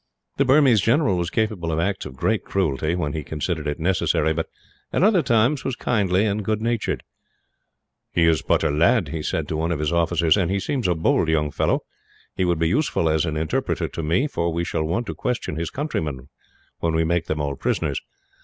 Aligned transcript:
The 0.37 0.45
Burmese 0.45 0.81
general 0.81 1.15
was 1.15 1.29
capable 1.29 1.71
of 1.71 1.77
acts 1.79 2.07
of 2.07 2.15
great 2.15 2.43
cruelty, 2.43 2.95
when 2.95 3.13
he 3.13 3.23
considered 3.23 3.67
it 3.67 3.79
necessary; 3.79 4.33
but 4.33 4.47
at 4.91 5.03
other 5.03 5.21
times 5.21 5.63
was 5.63 5.75
kindly 5.75 6.25
and 6.25 6.43
good 6.43 6.59
natured. 6.59 7.03
"He 8.11 8.23
is 8.25 8.41
but 8.41 8.63
a 8.63 8.71
lad," 8.71 9.09
he 9.09 9.21
said 9.21 9.47
to 9.49 9.57
one 9.57 9.71
of 9.71 9.77
his 9.77 9.93
officers, 9.93 10.37
"and 10.37 10.49
he 10.49 10.59
seems 10.59 10.87
a 10.87 10.95
bold 10.95 11.29
young 11.29 11.51
fellow. 11.51 11.83
He 12.35 12.45
would 12.45 12.57
be 12.57 12.67
useful 12.67 13.07
as 13.07 13.25
an 13.25 13.37
interpreter 13.37 13.87
to 13.89 14.01
me, 14.01 14.25
for 14.25 14.51
we 14.51 14.63
shall 14.63 14.85
want 14.85 15.05
to 15.05 15.13
question 15.13 15.55
his 15.55 15.69
countrymen 15.69 16.29
when 16.79 16.95
we 16.95 17.03
make 17.03 17.27
them 17.27 17.39
all 17.39 17.55
prisoners. 17.55 18.01